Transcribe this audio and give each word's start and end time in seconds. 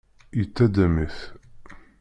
Yettaddam-it. 0.37 1.17